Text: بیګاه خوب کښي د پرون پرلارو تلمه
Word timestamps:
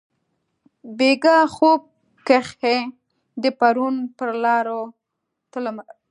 بیګاه 0.97 1.45
خوب 1.55 1.81
کښي 2.27 2.77
د 3.41 3.43
پرون 3.59 3.95
پرلارو 4.17 4.81
تلمه 5.51 5.83